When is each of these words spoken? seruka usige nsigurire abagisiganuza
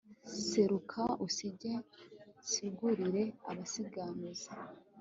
seruka 0.47 1.01
usige 1.25 1.71
nsigurire 2.41 3.23
abagisiganuza 3.49 4.51